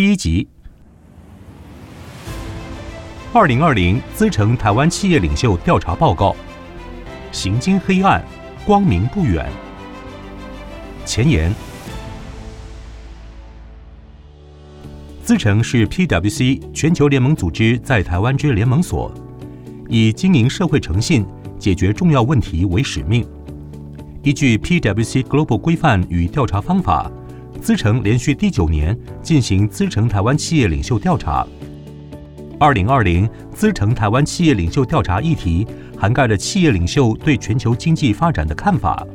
[0.00, 0.48] 第一集。
[3.34, 6.34] 二零二零资诚台湾企业领袖调查报告：
[7.32, 8.24] 行经黑暗，
[8.64, 9.46] 光明不远。
[11.04, 11.52] 前言：
[15.22, 19.12] 资诚是 PwC 全球联盟组织在台湾之联盟所，
[19.86, 21.26] 以经营社会诚信、
[21.58, 23.28] 解决重要问题为使命。
[24.22, 27.12] 依据 PwC Global 规范与调查方法，
[27.60, 31.46] 资诚连续第九年进行资诚台湾企业领袖调查。
[32.58, 39.06] 二零二零资诚台湾企业领袖调查议题涵盖了企业领袖对全球经济发展的看法、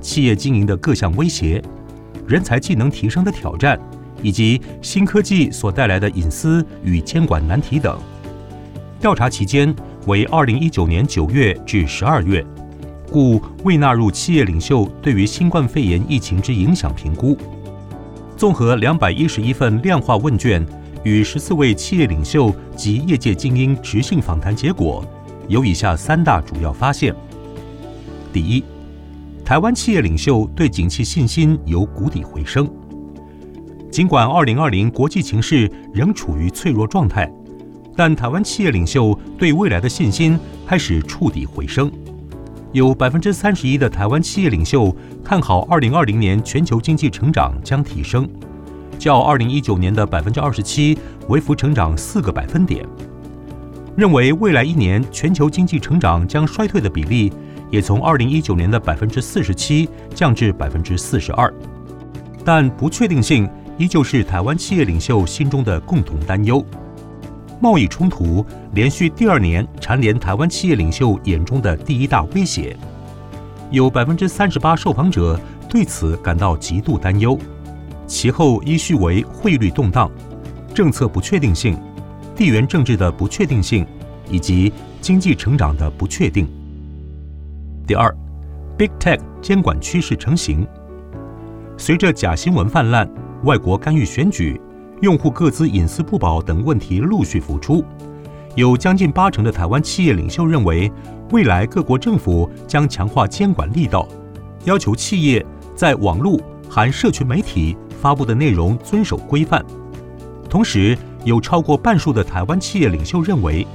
[0.00, 1.62] 企业经营的各项威胁、
[2.28, 3.80] 人才技能提升的挑战，
[4.22, 7.98] 以及新科技所带来的隐私与监管难题等。
[9.00, 9.74] 调查期间
[10.06, 12.44] 为二零一九年九月至十二月，
[13.10, 17.36] 故未纳入企业领袖对于新冠肺炎疫情之影响评估。
[18.36, 20.64] 综合两百一十一份量化问卷。
[21.04, 25.04] 与十四位企业领袖及业界精英直性访谈结果，
[25.46, 27.14] 有以下三大主要发现：
[28.32, 28.64] 第一，
[29.44, 32.68] 台湾企业领袖对景气信心由谷底回升。
[33.88, 37.32] 尽管二零二零国际情势仍处于脆弱状态，
[37.94, 41.88] 但台湾企业领袖对未来的信心开始触底回升。
[42.72, 48.28] 有百分之三十一的台湾企业领袖看好二零二零年全球经济成长将提升。
[48.98, 52.84] 较二零一九年的百分之二十七微幅成长四个百分点，
[53.96, 57.32] 认为未来一年全球经济成长将衰退的比例，
[57.70, 61.52] 也从二零一九年的百分之四十七降至百分之四十二。
[62.44, 66.64] 但不确定性依旧是台湾企业领袖心中的共同担忧。
[67.60, 72.76] 贸易冲突连续第二年蝉联台湾企业领袖眼中的第一大威胁，
[73.70, 77.38] 有百分之三十八受访者对此感到极度担忧。
[78.06, 80.10] 其后依序为汇率动荡、
[80.74, 81.76] 政策不确定性、
[82.36, 83.86] 地缘政治的不确定性
[84.30, 86.46] 以及经济成长的不确定。
[87.86, 88.14] 第二
[88.76, 90.66] ，Big Tech 监管趋势成型。
[91.76, 93.08] 随着假新闻泛滥、
[93.44, 94.60] 外国干预选举、
[95.00, 97.84] 用户个资隐私不保等问题陆续浮出，
[98.54, 100.90] 有将近八成的台湾企业领袖认为，
[101.30, 104.06] 未来各国政府将强化监管力道，
[104.64, 107.76] 要求企业在网络含社群媒体。
[107.98, 109.64] 发布的内容遵守规范，
[110.48, 113.66] 同时有超过半数的台湾企业领袖认为，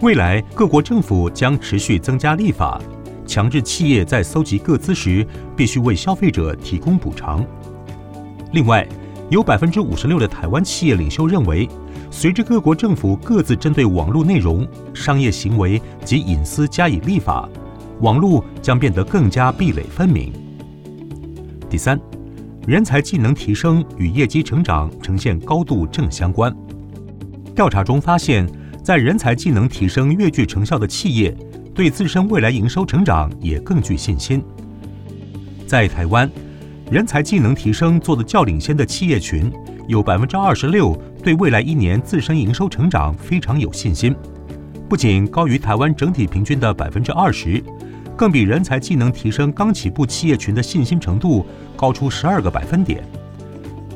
[0.00, 2.78] 未来各国政府将持续增加立法，
[3.26, 5.26] 强制企业在搜集个资时
[5.56, 7.46] 必须为消费者提供补偿。
[8.52, 8.86] 另外，
[9.30, 11.68] 有百分之五十六的台湾企业领袖认为，
[12.10, 17.48] 随着各国政府各自针对网络内容、商业行为及隐私加以立法，
[18.00, 20.32] 网络将变得更加壁垒分明。
[21.70, 21.98] 第三。
[22.66, 26.54] 人才技能提升与业绩成长呈现高度正相关。
[27.54, 28.46] 调查中发现，
[28.84, 31.34] 在人才技能提升越具成效的企业，
[31.74, 34.44] 对自身未来营收成长也更具信心。
[35.66, 36.30] 在台湾，
[36.90, 39.48] 人才技能提升做得较领先的企业群，
[39.86, 40.92] 有百分之二十六
[41.22, 44.12] 对未来一年自身营收成长非常有信心，
[44.88, 47.62] 不仅高于台湾整体平均的百分之二十。
[48.16, 51.46] 更比人才技能提升刚起步企业群的信心程度
[51.76, 53.02] 高出十二个百分点。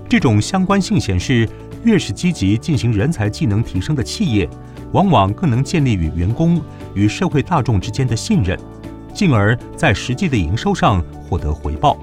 [0.09, 1.49] 这种相关性显示，
[1.83, 4.49] 越是积极进行人才技能提升的企业，
[4.93, 6.63] 往往更能建立与员工
[6.95, 8.57] 与社会大众之间的信任，
[9.13, 11.99] 进而在实际的营收上获得回报。